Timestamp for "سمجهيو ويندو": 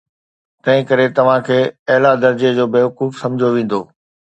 3.25-3.81